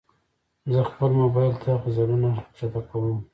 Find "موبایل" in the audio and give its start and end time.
1.21-1.53